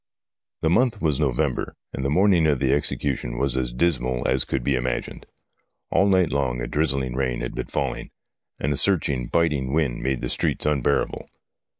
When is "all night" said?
5.91-6.31